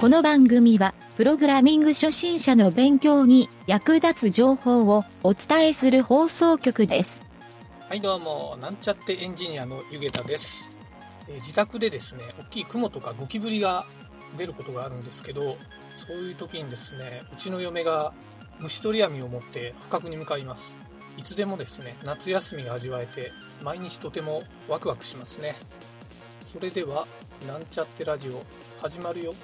[0.00, 7.20] この番組は、プログラミング初心者の勉強に役立つ情報をお伝えする放送局です。
[7.88, 10.70] はいどうもなんちゃってエンジニアのゆげたです、
[11.26, 13.86] えー自宅でですね大きい雲とかゴキブリが
[14.36, 15.56] 出ることがあるんですけど
[15.96, 18.12] そういう時にですねうちの嫁が
[18.60, 20.78] 虫取り網を持って捕獲に向かいます。
[21.16, 23.32] いつでもですね夏休みが味わえて
[23.64, 25.56] 毎日とてもワクワクしますね。
[26.46, 27.04] それでは
[27.48, 28.44] なんちゃってラジオ
[28.80, 29.34] 始まるよ。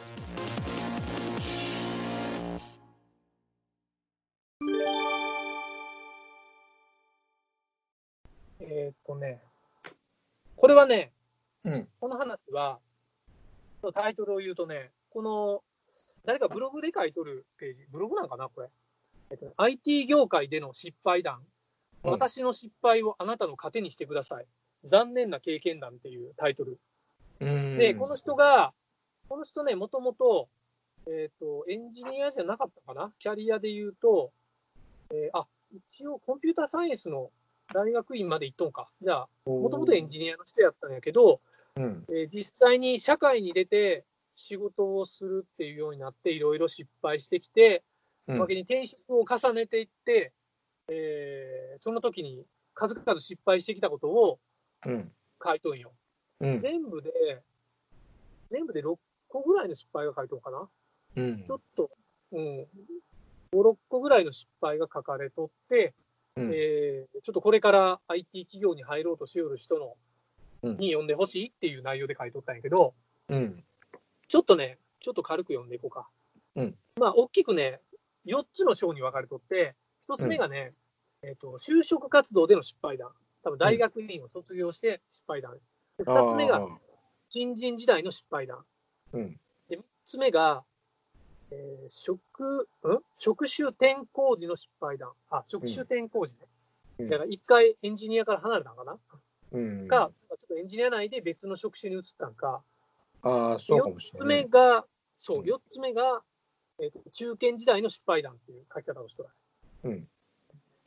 [8.61, 9.41] えーっとね
[10.57, 11.13] これはね
[11.65, 11.89] うん。
[11.99, 12.79] この話は、
[13.95, 15.63] タイトルを言うとね、この、
[16.25, 18.69] 誰かブログで書いとるページ、ブログなんかな、これ。
[19.31, 21.45] えっとね IT 業界での失敗談、うん
[22.07, 24.47] 私の失敗をあなたの糧にしてください。
[24.85, 26.79] 残念な経験談っていうタイトル。
[27.41, 28.75] うんで、この人が、
[29.29, 30.49] この人ね、もともと、
[31.07, 34.33] えっ、と、エンジニアじゃなかったかな、キャリアで言うと、
[35.11, 37.31] えーあ、一応コンピューターサイエンスの
[37.73, 38.89] 大学院まで行っとんか。
[39.03, 41.41] じゃあ、もともとエンジニアの人やったんやけど、
[41.77, 42.05] うん。
[42.09, 44.05] えー実際に社会に出て
[44.37, 47.83] 仕事をするっていうようになって、いろいろ失敗してきて、
[48.27, 50.33] うんおまけに転職を重ねていって、
[50.89, 54.39] えーその時に数々失敗してきたことを
[54.87, 55.13] うん。
[55.43, 55.93] 書いとんよ。
[56.41, 56.59] うん。
[56.59, 57.43] 全部で、
[58.51, 58.97] 全部で6
[59.35, 60.69] 個ぐらいの失敗が書いとんかな？
[61.17, 61.91] うんちょっと、
[62.33, 62.67] うん、5、
[63.53, 65.95] 6個ぐらいの失敗が書かれとって、
[66.37, 69.97] うんえーちょっとこれから IT 企業に入ろうとしよる人の、
[70.63, 72.95] うんに読んでほしいっていう内容で書いとったんやけど、
[73.29, 73.63] うん。
[74.29, 76.09] ちょっとね、ちょっと軽く読んでいこうか。
[76.57, 77.81] うんまあ、大きくね、
[78.27, 79.75] 4つの章に分かれとって、
[80.09, 80.73] 1つ目がね、
[81.23, 83.11] えっ、と、就職活動での失敗談。
[83.43, 85.59] 多分大学院を卒業して失敗談。
[85.99, 86.67] で2つ目が
[87.29, 88.65] 新人時代の失敗談。
[89.15, 89.41] うん。
[89.69, 90.65] で、3つ目が、
[91.51, 92.99] えー職、ん？
[93.19, 95.13] 職種転校時の失敗談。
[95.31, 96.39] あ、職種転校時ね。
[96.99, 98.97] うんだから一回エンジニアから離れたんかな、
[99.51, 99.89] うん。
[99.89, 102.63] か、ちょっとエンジニア内で別の職種に移ったんか。
[103.23, 104.45] ああ、そうかもし4つれない。
[104.45, 104.87] 目が、
[105.19, 106.23] そうう、ん4つ目が、
[106.79, 109.29] えーと中堅時代の失敗談っていう書き方をしてる。
[109.85, 110.09] うん。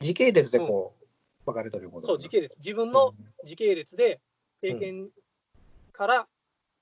[0.00, 1.06] 時系列でこう、
[1.44, 2.06] 分かれとること。
[2.06, 2.56] そう、時系列。
[2.56, 3.12] 自分の
[3.44, 4.20] 時系列で
[4.62, 5.10] 経験
[5.92, 6.28] から、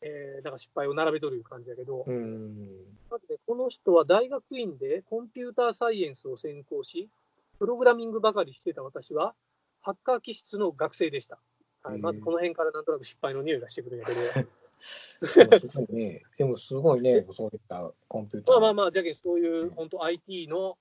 [0.03, 2.69] えーなんか失敗を並べとるいう感じだけど、うん。
[3.11, 7.09] まずね、この人は大学院でコンピューターサイエンスを専攻し、
[7.59, 9.35] プログラミングばかりしてた私は、
[9.81, 11.39] ハッカー気質の学生でした。
[11.83, 14.21] はい、まずこの辺からなんとなく失敗の匂いがしてくるんやけど、
[15.35, 16.23] でもすごいね。
[16.37, 18.55] でもすごいね、そういったコンピューター。
[18.55, 20.77] まあまあまあ、じゃけんそういう本当 IT の、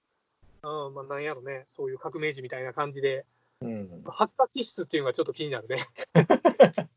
[0.63, 3.25] うん、まあなんやろね、そういう革命児みたいな感じで、
[3.61, 4.03] うん。
[4.05, 5.85] ハッカー気質っていうのがちょっと気になるね。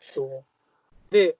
[0.00, 0.44] そう
[1.14, 1.36] で、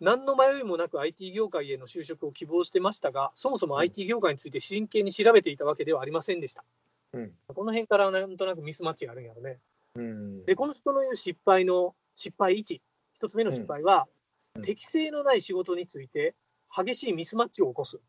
[0.00, 6.64] 何の迷いもなく IT 業界への就職を希望してましたが、そもそも IT 業界について真剣に調べていたわけではありませんでした。
[7.12, 7.32] うん。
[7.54, 9.58] この辺からなんとなくミスマッチがあるんやろね。
[9.96, 10.46] うん。
[10.46, 12.80] で、この人の言う失敗の失敗1、
[13.12, 14.06] 一つ目の失敗は、
[14.54, 16.34] うん適性のない仕事について
[16.74, 18.00] 激しいミスマッチを起こす。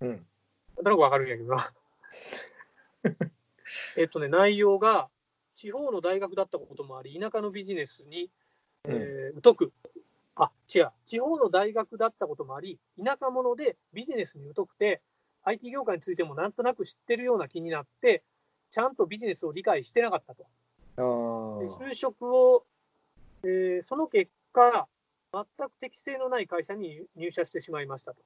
[0.00, 0.08] うん。
[0.08, 0.18] なん
[0.84, 1.72] となくわかるんやけどな。
[3.96, 5.08] えっとね、内容が、
[5.54, 8.30] 地方の大学だったこともあり、田舎のビジネスに、
[8.84, 9.72] えー疎く、
[10.46, 15.02] あ、違う、地方の大学だったこともあり、田舎者でビジネスに疎くて、
[15.44, 18.22] IT 業界についてもなんとなく知ってるような気になって、
[18.70, 20.46] ちゃんとビジネスを理解してなかったと。
[21.60, 21.66] で。
[21.66, 22.64] 就職を、
[23.42, 24.88] えーその結果、
[25.32, 28.20] 全く適性のない会社に入社してしまいましたと。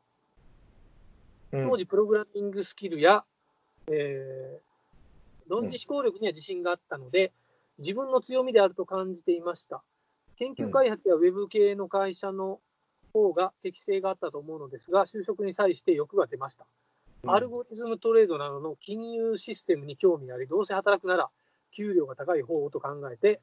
[1.53, 3.25] うん当時、プログラミングスキルや、
[3.89, 4.75] えー
[5.47, 7.33] 論理思考力には自信があったので、
[7.79, 9.83] 自分の強みであると感じていました。
[10.37, 12.61] 研究開発やウェブ系の会社の
[13.13, 16.67] 方が適性があったと思うのですが、就職に際して欲が出ました。
[17.27, 21.31] アルゴリズムトレードなどの金融システムに興味あり、どうせ働くなら
[21.75, 23.41] 給料が高い方をと考えて、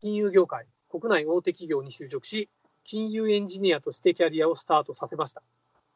[0.00, 2.48] 金融業界、国内大手企業に就職し、
[2.84, 5.42] 金融エンジニアとしてキャリアをスタートさせました。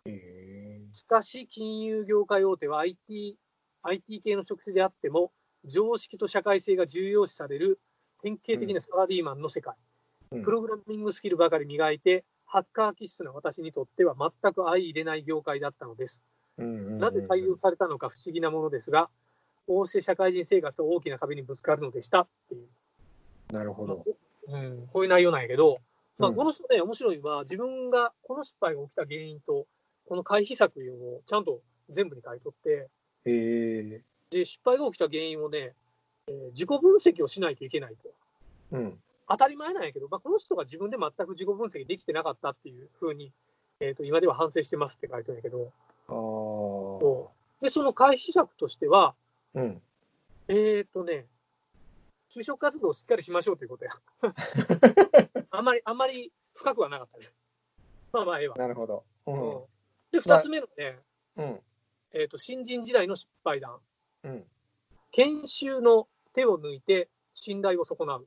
[0.06, 3.36] へしかし、金融業界大手は IT,
[3.82, 5.30] IT 系の職種であっても、
[5.66, 7.78] 常識と社会性が重要視される
[8.22, 9.74] 典型的なサラリーマンの世界。
[9.74, 9.89] ー
[10.30, 16.22] プログラミングスキルばかり磨いて、ハッカー気質な私にとっては全く相入れない業界だったのです。
[16.56, 19.08] うんなぜ採用されたのか不思議なものですが、
[19.66, 22.68] こうして社会人生活と大きな壁にぶつかるのでしたっていう、
[23.52, 24.04] なるほど。
[24.46, 25.80] うん、こういう内容なんやけど、
[26.18, 29.66] まあ、うんこの人ね、面白いのは、自分がこの失敗が起きた原因と、
[30.08, 32.88] この回避策をちゃんと全部に書いとって。
[33.24, 35.74] で失敗が起きた原因をね、
[36.28, 38.10] えー自己分析をしないといけないと。
[38.72, 38.98] うん。
[39.30, 43.32] 当たり前なんやけど、まあ、この人が自分で全く自己分析できてなかったっていうふうに
[43.82, 45.72] えーと、今では反省してますって書いてるんやけど、
[46.08, 46.12] あ
[47.64, 49.14] でその回避策としては、
[49.54, 49.82] うん。
[50.48, 51.26] えっ、ー、とね、
[52.30, 53.92] 就職活動をしっかりしましょうということや。
[55.50, 57.32] あんまり、あんまり深くはなかったね。
[58.12, 58.56] まあまあ、ええわ。
[58.56, 59.04] なるほど。
[59.26, 59.64] ううんん。
[60.12, 60.98] で、二つ目のね、
[61.36, 61.60] うん。
[62.12, 63.80] えーと、新人時代の失敗談。
[64.24, 64.44] うん。
[65.10, 68.26] 研修の手を抜いて信頼を損なう。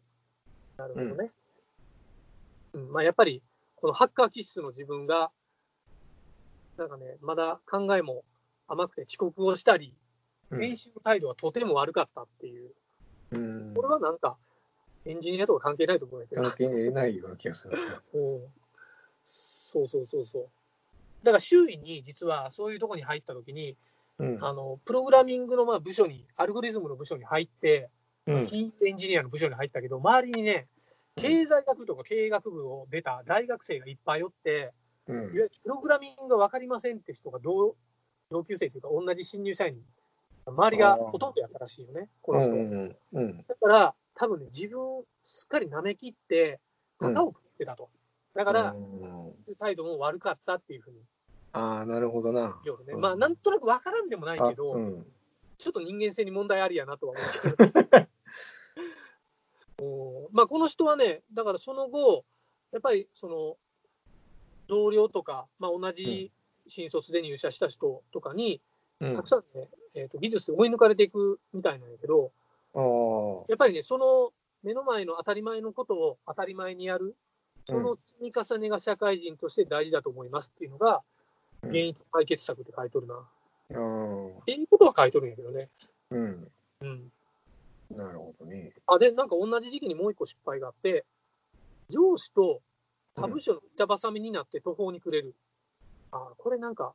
[0.87, 1.31] なるほどね。
[2.73, 3.41] うんまあ、やっぱり、
[3.75, 5.31] このハッカー気質の自分が、
[6.77, 8.23] なんかね、まだ考えも
[8.67, 9.93] 甘くて遅刻をしたり、
[10.51, 12.69] うん練習の態度はとても悪かったっていう、
[13.31, 13.73] うん。
[13.73, 14.37] これはなんか、
[15.05, 17.75] エンジニアとか関係ないと思うんだけど、関係ないような気がする。
[18.13, 18.41] うん
[19.25, 20.49] そうそうそうそう。
[21.23, 23.75] だから周囲に実はそういうところに入ったときに、
[24.19, 24.37] うん。
[24.45, 27.89] あのプログラミングのまあ部署に、アルゴリズムの部署に入って、
[28.27, 28.49] うん。
[28.85, 30.67] エンジニアの部署に入ったけど、周りにね、
[31.15, 34.73] 経済学部とか経営学部を出た大学生がいっぱいおって、
[35.07, 37.75] うんいわゆるプログラミングが分かりませんって人が同
[38.31, 39.81] 同級生というか、同じ新入社員に、
[40.45, 42.55] 周りがほとんどやったらしいよね、こうの人。
[42.55, 42.95] ん。
[43.13, 43.45] うん。
[43.47, 46.59] だから、多分ね、自分をすっかり舐め切って、
[46.99, 47.89] 型を食ってたと。
[48.33, 50.97] だから、うん態度も悪かったっていうふうに
[51.51, 52.47] ああ、なるほどな。
[52.47, 52.93] ね。
[52.93, 54.75] うんまあ、なんとなく分からんでもないけど。
[55.59, 58.07] ちょっと人間性に問題ありやなとは思うけど。
[60.31, 62.25] まあ、この人はね、だからその後、
[62.71, 63.57] やっぱりその
[64.67, 66.31] 同僚とか、まあ、同じ
[66.67, 68.61] 新卒で入社した人とかに、
[68.99, 69.15] うん。
[69.15, 72.31] たくさんね、えー、と技術で追い抜かれていくみたいなんやけど。
[73.49, 74.31] やっぱりね、その
[74.63, 77.15] 目の前の当たり前のことを当たり前にやる、
[77.65, 81.01] その積み重ねが社会人として大事だと思いますっていうのが、うん
[81.63, 83.25] 原因と解決策って書いとるな。
[83.69, 84.27] うん。
[84.27, 85.69] っていうことは書いとるんやけどね。
[86.11, 86.51] うん。
[86.81, 87.11] うん
[87.93, 88.73] なるほどね。
[88.87, 91.05] あで、なんか同じ時期にもう一個失敗があって、
[91.89, 92.61] 上司と
[93.15, 95.35] 他部署の板挟みになって途方に暮れる。
[96.11, 96.93] あこれなんか、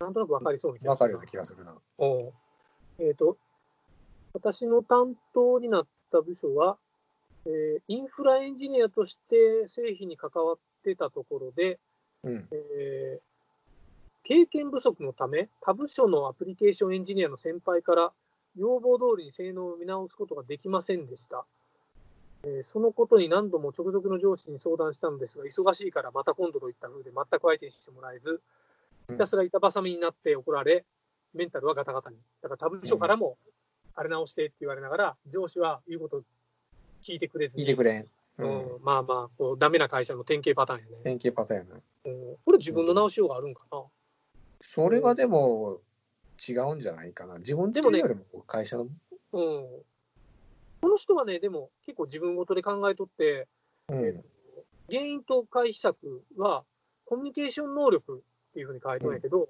[0.00, 1.12] なんとなく分かりそうな気がするな。
[1.12, 1.74] わかるような気がするな。
[1.98, 2.32] おう
[2.98, 3.36] えっ、と、
[4.32, 6.78] 私の担当になった部署は、
[7.46, 11.78] えーインフラエンジニアとして製品に関わってたところで、
[12.24, 12.48] うん。
[12.50, 13.32] えー
[14.24, 18.12] 経験不足のため、他部署のアプリケーションエンジニアの先輩から
[18.56, 21.44] 要望通りに性能を見直すことができませんでした。
[22.44, 28.40] えーそのことに何度も直属の上司に相談したのですが、忙しいからまた今度といった風で全く相手にしてもらえず、
[29.10, 30.84] ひたすら板挟みになって怒られ、
[31.34, 32.16] メンタルはガタガタに。
[32.42, 33.36] だから他部署からも、
[33.94, 36.22] あれ直してって言われながら、上司は言うこと
[37.02, 38.02] 聞いてくれずに聞いてくれん。
[38.02, 38.06] う
[38.38, 40.96] うんん、まあまあこう、ダメな会社の典型パターンやね。
[41.04, 41.80] 典型パターンやな。
[42.06, 43.82] うんこれ自分の直しようがあるんかな。
[44.60, 45.80] それはでも
[46.48, 47.38] 違うんじゃないかな。
[47.38, 48.84] 自分でもねよりも会社の。
[48.84, 48.90] うん。
[49.32, 53.46] この人はね、でも結構自分ごとで考えとって、
[53.88, 54.24] うん。
[54.90, 56.64] 原因と回避策は
[57.04, 59.48] コミュニケーション能力っていうふうに書いてるんやけど、うん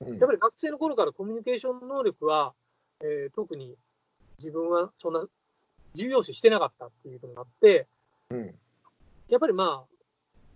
[0.00, 2.52] やっぱり学生の頃からコミュニケーション能力は、
[3.00, 3.76] えー特に
[4.38, 5.24] 自分はそんな
[5.94, 7.86] 重要視してなかったっていうのがあって、
[8.30, 8.54] うん。
[9.28, 9.94] やっぱりまあ、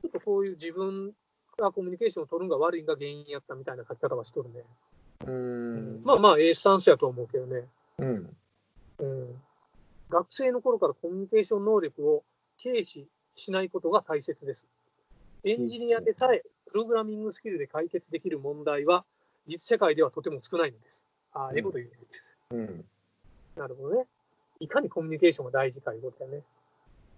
[0.02, 1.12] ちょっとこういう自分
[1.56, 4.64] がコミュニケーションを取るのが悪いのが原因やったみたいな書き方はしとるね。
[5.26, 6.00] うん。
[6.04, 7.64] まあまあ、ええスタンスやと思うけどね。
[7.98, 8.36] うん。
[8.98, 9.42] うん。
[10.10, 12.24] 学生の頃からコミュニケーション能力を
[12.62, 13.06] 軽視
[13.36, 14.66] しないことが大切です。
[15.44, 19.04] エンジニアでさえ、プログラミングスキルで解決できる問題は、
[19.46, 21.02] 実社会ではとても少ないのです。
[21.32, 21.96] ああ、うんええこと言うね。
[22.50, 22.84] うん。
[23.56, 24.06] なるほどね。
[24.60, 26.42] いかにコミュニケーションが大事かいうことだね。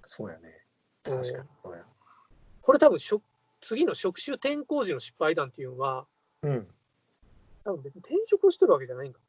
[0.04, 0.64] そうやね。
[1.07, 1.49] うん確かに。
[1.62, 1.85] そうや。
[2.62, 3.23] これ多分職、
[3.61, 6.07] 次の職種転校時の失敗談っていうのは、
[6.42, 6.69] うん。
[7.64, 9.21] 多分別に転職をしてるわけじゃないんか。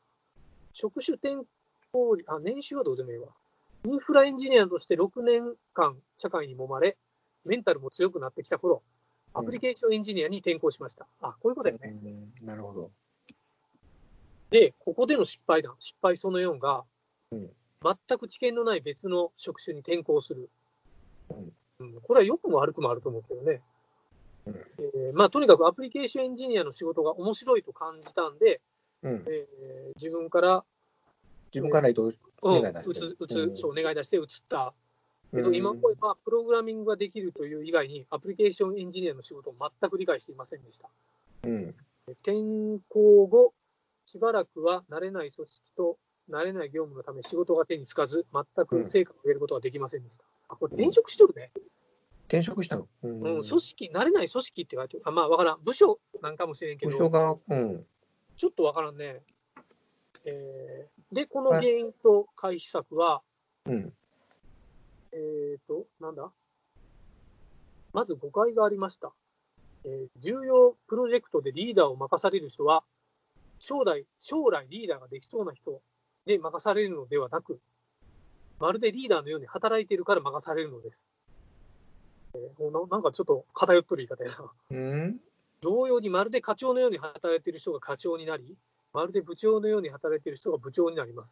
[0.74, 1.46] 職種転
[1.92, 3.28] 校時、あ、年収はどうでもいいわ。
[3.86, 6.98] インフラエンジニアとして6年間社会に揉まれ、
[7.46, 8.84] メンタルも強くなってきた頃、
[9.34, 11.08] アプリケーションエンジニアに転校しました。
[11.22, 11.98] あ、こういうことだよね。
[12.42, 12.92] うんなるほど。
[14.52, 16.84] で、ここでの失敗談、失敗その4が、
[17.32, 17.50] うん
[17.84, 20.50] 全く知見のない別の職種に転校する。
[21.32, 23.62] うんうんこれは良くも悪くもあると思うけどね。
[24.48, 28.62] うんえーまあ、とにかくアプリケーションエンジニアの仕事が面白いと感じたんで、
[29.04, 29.26] うん。
[29.28, 30.64] えー自分から、
[31.54, 32.10] 自分から移動、う
[32.60, 34.74] ん、願い出してうそう願い出して移った。
[35.32, 40.90] けど、うん今思えば、プログラミングができるという以外に、アプリケーションエンジニアの仕事を全く理解していませんでした。
[41.44, 41.76] うん。
[42.08, 43.54] 転校後、
[44.06, 45.98] しばらくは慣れない組織と
[46.30, 50.24] 慣れない業務のため仕事が手につかず、全く成果を上げることができませんでした。
[50.50, 51.52] あ、これ転職しとるね。
[52.32, 52.88] 転職したの？
[53.04, 55.04] ううん、組織、慣れない組織って書いてる。
[55.04, 55.60] あ、まあわからん。
[55.66, 57.86] 部署なんかもしれんけど、部署が、うん。
[58.38, 59.22] ちょっとわからんね。
[60.24, 63.22] えーで、この原因と回避策は、
[63.66, 63.94] うん。
[65.12, 66.32] えっ、と、なんだ？
[67.92, 69.12] まず誤解がありました。
[69.84, 72.86] えー重要プロジェクトでリーダーを任される人は、
[73.60, 75.82] 将来、将来リーダーができそうな人
[76.26, 77.60] で任されるのではなく、
[78.58, 80.98] まるでリーダーのように働いているから任されるのです。
[82.34, 84.52] ななんかちょっと偏っとる言い方やな。
[84.72, 84.76] う
[85.08, 85.20] ん？
[85.62, 88.58] 同様にまるで課長のように働いている人が課長になり、
[88.94, 91.30] まるで部長のように働いている人が部長になります。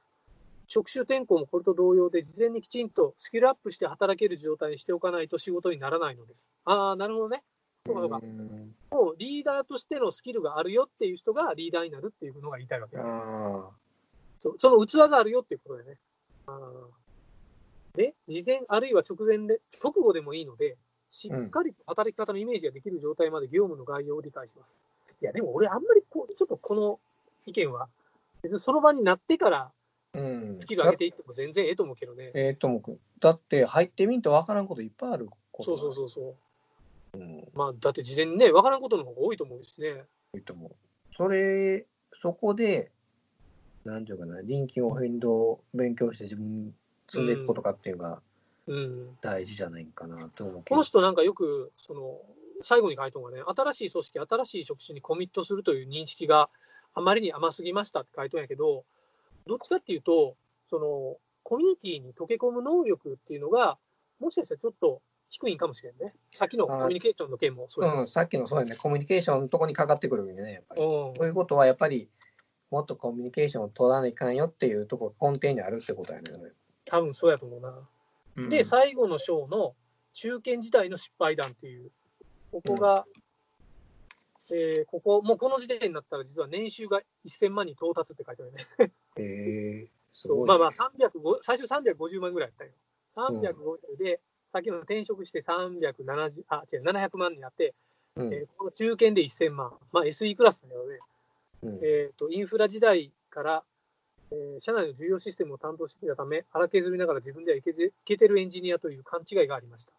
[0.68, 6.40] 職種転校もこれと同様で、事前にきちんとスキルアップして働ける状態にしておかないと仕事にならないのです。
[6.66, 7.44] ああ、なるほどね。
[7.88, 8.20] そうかそうか。
[8.22, 12.98] うんもうリーダーとしてのスキルがあるよっていう人がリーダーになるっていうのが言いたいわけ。
[12.98, 13.70] あ
[14.40, 15.98] そうその器があるよっていうことだよね。
[16.48, 20.78] あーで、事前あるいは直前で、直後でもいいので、
[21.10, 24.70] しっかりと働き方のイメージができる状態まで業務の概要を理解します。
[25.22, 27.00] いや、でも俺、あんまりこう、ちょっとこの
[27.46, 27.90] 意見は、
[28.42, 32.32] 別にその場になってからーうんスキル上げていっても全然ええと思うけどね。
[32.34, 36.36] ええともくだって入ってみんとわからんこといっぱいあることそうそうそうそ
[37.16, 37.18] う。
[37.18, 40.06] うんまあ、だって事前にね、わからんことの方が多いと思うしね。
[40.36, 40.72] いいと思う
[41.12, 41.86] それ
[42.22, 42.92] そこで
[43.84, 46.74] なんていうかな臨機応変動勉強して自分
[47.08, 48.18] 積んでいくことかっていうのがうん。
[49.22, 52.22] 大事じゃないかなと思うけこどの人なんかよく、その、
[52.62, 56.50] 最後に書いたのがね、新しい組織、新しい職種にコミットするという認識が
[56.94, 58.86] あまりに甘すぎましたって書いてるんやけど、
[59.48, 60.36] どっちかっていうと、
[60.70, 63.78] その、コミュニティに溶け込む能力っていうのが、
[64.20, 66.14] もしかしたらちょっと低いんかもしれんね。
[66.32, 70.84] さっきのコミュニケーションの件もそうやうん、さっきのそうやね、コミュニケーションのとこにかかってくるんでね、やっぱり。
[70.84, 72.10] うんということは、やっぱり、
[72.72, 76.30] もっとコミュニケーションを取らないかんよっていうとこ根底にあるってことやね。
[76.86, 77.88] 多分そうやと思うな。
[78.44, 79.76] うんで、最後の章の
[80.14, 81.92] 中堅時代の失敗談っていう、
[82.52, 83.06] ここが、
[84.52, 88.92] えーここ、もうこの時点になったら、実は年収が1000万に到達って書いてあるね。
[89.18, 90.48] へえすそうごい。
[90.48, 92.72] まあまあ350、最初350万ぐらいやったよ。
[93.16, 94.20] 350で、
[94.52, 97.76] さっきの転職して370、あ、違う、700万になって、
[98.16, 101.00] うんえーこの中堅で1000万、まあ SE クラスだよね。
[101.62, 103.64] うんえーと、インフラ時代から、
[104.32, 109.92] えー社内の重要システムを担当してきたため、荒削りながら自分ではいけていけてるエンジニアという勘違いがありました。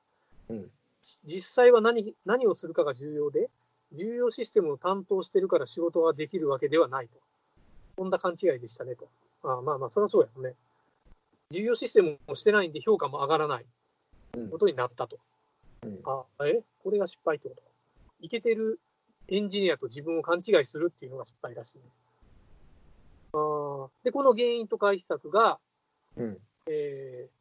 [0.51, 0.71] うん
[1.25, 3.49] 実際は何何をするかが重要で、
[3.93, 7.19] 重要システムを担当してるから仕事ができるわけではないと。
[7.97, 9.09] こんな勘違いでしたねと。
[9.43, 10.55] ああまあまあ、それはそうやろね。
[11.51, 13.67] 重要システムをしてないんで評価も上がらない
[14.37, 15.19] うんことになったと。
[15.85, 16.61] うんあえ？
[16.85, 17.63] これが失敗ってこと
[18.21, 18.79] いけてる
[19.29, 21.85] エンジニアと自分を勘違いするっていうのが失敗らしいね。
[24.05, 25.59] で、この原因と回避策が、
[26.17, 27.41] うんえー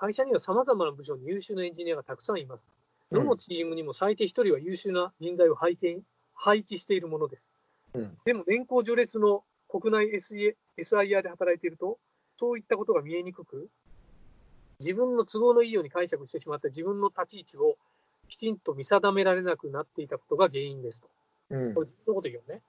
[0.00, 2.62] 会社にはさまざまな部署に優秀なエンジニアがたくさんいます。
[3.12, 6.02] どのチームにも最低1人は優秀な人材を配置
[6.34, 7.44] 配置しているものです。
[7.92, 10.06] うんでも、年功序列の国内
[10.78, 11.98] SIR で働いていると、
[12.38, 13.68] そういったことが見えにくく、
[14.78, 17.76] 自分の都合のいいように解釈してしまった自分の立ち位置を
[18.28, 21.08] きちんと見定められなくなっていたことが原因ですと。
[21.50, 22.62] うんこれ、自分のこと言うよね。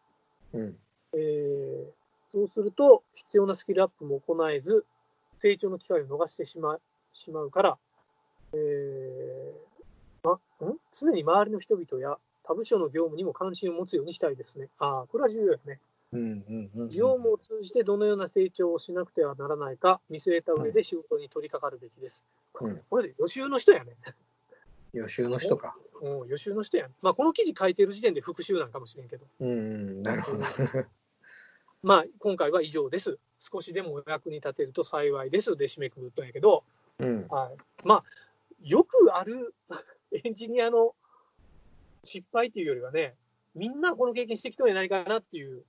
[0.53, 0.77] うん
[1.13, 2.01] えー
[2.31, 4.85] そうすると、必要なスキルアップも行えず、
[5.39, 6.77] 成長の機会を逃してしま
[7.13, 7.77] しまうから、
[8.53, 10.77] えーま、ん？
[10.93, 14.69] 常に周りの人々や他部署の業務にも関心を持つようにしたいですね。
[14.79, 15.79] ああ、これは重要よね。
[16.13, 22.19] うんうんうん業務を通じてどのような成長をしなくてはならないか見据えた上で仕事に取り掛かるべきです。
[22.59, 23.95] うんこれで予習の人やね。
[24.93, 25.75] 予習の人か。
[26.01, 26.93] うん、予習の人やね。
[27.01, 29.25] まあ、この記事書いてる時点で復習なんかもしれんけど。
[29.39, 30.43] うんうん、なるほど。
[31.83, 33.17] まあ、今回は以上です。
[33.39, 35.57] 少しでもお役に立てると幸いです。
[35.57, 36.63] で締めくくったんやけど、
[36.99, 38.03] うんはい、まあ、
[38.61, 39.55] よくある
[40.23, 40.93] エンジニアの
[42.03, 43.15] 失敗っていうよりはね、
[43.55, 45.63] みんなこの経験してきたんじゃないかなっていう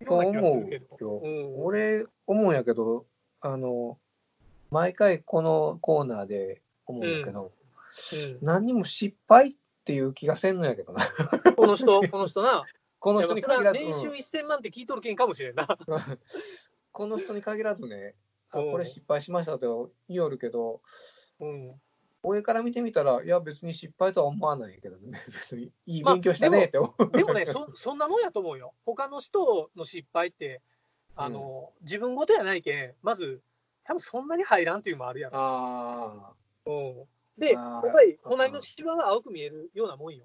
[0.00, 0.96] ような気がするけど。
[0.96, 3.06] と思ううん俺、思うんやけど、
[3.40, 3.98] あの、
[4.70, 7.50] 毎回このコーナーで思うんやけど、うん
[8.40, 9.54] 何にも失敗っ
[9.84, 11.02] ていう気がせんのやけどな。
[11.56, 12.64] この人、この人な、
[13.02, 15.66] この人に限らず、年収うん1000万って聞いとるけんかもしれんな。
[16.92, 18.14] この人に限らずね、
[18.50, 20.80] あうんこれ失敗しましたと言いよるけど、
[21.40, 21.80] うん
[22.22, 27.10] 上から見てみたら、いや、別に失敗とは思わないけどね、別にいいまあ勉強したねって思う。
[27.10, 28.72] でもねそ、そんなもんやと思うよ。
[28.86, 30.62] 他の人の失敗って、
[31.16, 33.42] あの自分ごとやないけん、まず、
[33.82, 35.36] 多分そんなに入らんっていうのもあるやろ。
[35.36, 36.32] あ
[36.66, 37.04] うん、
[37.36, 40.24] で、やっぱり隣の芝は青く見えるようなもんよ。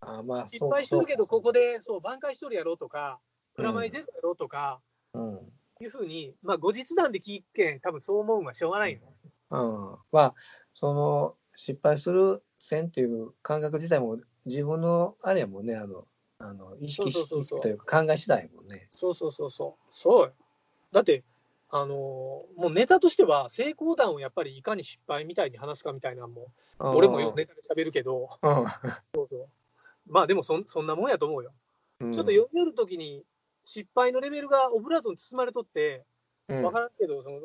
[0.00, 3.20] ーあー、まあ、失敗してるけど、ここでそう挽回しとるやろうとか、
[3.54, 4.80] プラマイうん出るやろうとか、
[5.14, 5.52] うん。
[5.80, 9.00] いうふうに、まあ、後日談で聞くけん、多分そう思うんはしょうがないよ。
[9.50, 10.34] うん、まあ
[10.74, 16.06] その失敗する線っていう感覚自体も自分のあれやもんねあの
[16.38, 18.88] あの意識というか考え次第やもんね。
[18.92, 19.86] そうそうそうそう。
[19.90, 20.32] そうよ。
[20.92, 21.24] だって、
[21.70, 28.54] あのーもうネタとしては、成功談をやっぱりいかに失敗みたいに話すかみたいなのも、俺もよくネタで喋るけど、うん
[29.14, 29.48] そうそう
[30.08, 31.52] まあでもそんそんなもんやと思うよ。
[32.00, 32.12] うん。
[32.12, 33.24] ちょっと読み寄るときに、
[33.64, 36.04] 失敗のレベルがオブラートに包まれとって、
[36.48, 37.40] うん分からんけど、その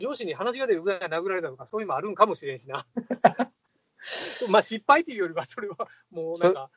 [0.00, 2.86] 上司に話が出るぐらい殴られたとか、そういうのもあるんかもしれんしな。
[4.50, 5.76] まあ失敗っていうよりは、それは
[6.10, 6.70] もうなんか、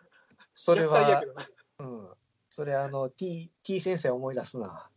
[0.56, 1.24] それは。
[1.80, 2.10] うん。
[2.50, 4.90] それあの、T、T 先生思い出すな。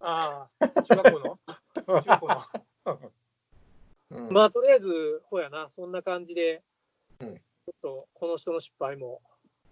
[0.00, 1.38] ああ、中学校の？
[1.86, 2.42] 中学校の。
[4.10, 6.62] うんまあとりあえず、ほやな、そんな感じで、
[7.20, 9.22] うんちょっとこの人の失敗も、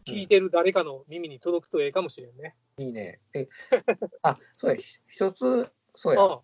[0.06, 2.56] 聞いてる誰かの耳に届くとええかもしれんね。
[2.78, 3.20] いいね。
[3.34, 3.48] え、
[4.22, 6.40] あ、そうや、ひ一つ、そうや、あ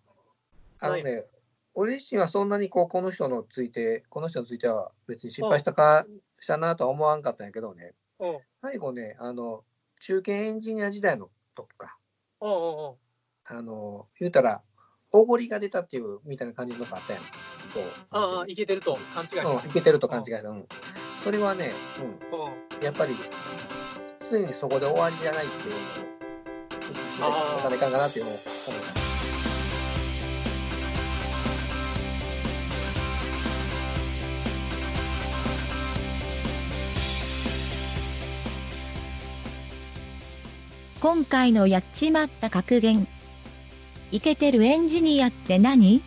[0.79, 1.25] あのね、
[1.73, 6.05] 俺自身はそんなにこう、この人のついて、この人については別に失敗したか、
[6.39, 9.63] したなとは思わんかったんやけどね、うん、うん、最後ね、あの、
[9.99, 11.97] 中堅エンジニア時代の時か、
[12.41, 12.95] うん、うん。
[13.45, 14.61] あの、言うたら、
[15.11, 17.23] おごりが出たっていうみたいな感じのがあったやん。
[17.23, 17.29] こ
[17.79, 19.49] うああ、いけてると勘違いした。
[19.49, 20.49] うん、いけてると勘違いした。
[20.49, 20.67] うん。
[21.27, 23.13] それはね、うんうん、やっぱり、
[24.31, 25.79] 常にそこで終わりじゃないっていうのを
[26.89, 28.43] 意識してあーおかないかんかなっていうのを思う。
[41.01, 43.05] 今回のやっちまった格言。
[44.13, 46.01] イケてるエンジニアって何？